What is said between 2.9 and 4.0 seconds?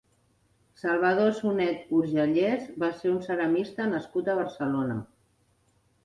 ser un ceramista